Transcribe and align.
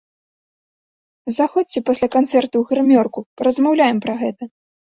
Заходзьце 1.37 1.79
пасля 1.89 2.11
канцэрта 2.17 2.51
ў 2.57 2.63
грымёрку, 2.73 3.19
паразмаўляем 3.43 3.97
пра 4.09 4.13
гэта! 4.25 4.43